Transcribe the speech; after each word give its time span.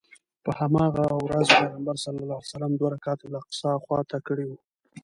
په 0.43 0.51
هغه 0.59 1.05
ورځ 1.25 1.47
پیغمبر 1.59 1.95
صلی 2.03 2.21
الله 2.23 2.39
علیه 2.41 2.51
وسلم 2.51 2.71
دوه 2.75 2.89
رکعته 2.95 3.23
الاقصی 3.25 3.71
خواته 3.83 4.17
کړی 4.27 4.45
و. 4.47 4.51